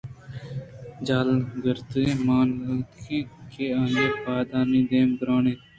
جہل 1.05 1.29
ءَ 1.35 1.45
گرد 1.63 1.87
گرد 1.95 2.09
ءَ 2.15 2.23
مان 2.25 2.47
داتگ 2.61 2.85
اَت 3.15 3.31
کہ 3.51 3.65
آئی 3.79 3.97
ءِ 4.05 4.19
پادانی 4.23 4.81
دیمءَ 4.89 5.17
گِرّان 5.19 5.43
اَت 5.49 5.59